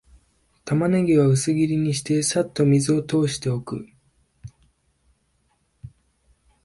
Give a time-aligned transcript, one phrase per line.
[0.65, 3.87] タマネギは薄切りにして、さっと水を通しておく